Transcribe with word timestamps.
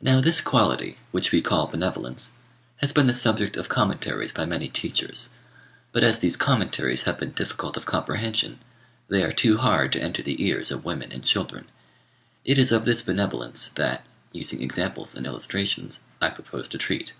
Now 0.00 0.20
this 0.20 0.40
quality, 0.40 0.96
which 1.10 1.32
we 1.32 1.42
call 1.42 1.66
benevolence, 1.66 2.30
has 2.76 2.92
been 2.92 3.08
the 3.08 3.12
subject 3.12 3.56
of 3.56 3.68
commentaries 3.68 4.30
by 4.32 4.44
many 4.44 4.68
teachers; 4.68 5.30
but 5.90 6.04
as 6.04 6.20
these 6.20 6.36
commentaries 6.36 7.02
have 7.02 7.18
been 7.18 7.32
difficult 7.32 7.76
of 7.76 7.84
comprehension, 7.84 8.60
they 9.08 9.24
are 9.24 9.32
too 9.32 9.56
hard 9.56 9.90
to 9.94 10.00
enter 10.00 10.22
the 10.22 10.40
ears 10.46 10.70
of 10.70 10.84
women 10.84 11.10
and 11.10 11.24
children. 11.24 11.66
It 12.44 12.58
is 12.58 12.70
of 12.70 12.84
this 12.84 13.02
benevolence 13.02 13.70
that, 13.74 14.06
using 14.30 14.62
examples 14.62 15.16
and 15.16 15.26
illustrations, 15.26 15.98
I 16.22 16.30
propose 16.30 16.68
to 16.68 16.78
treat. 16.78 17.12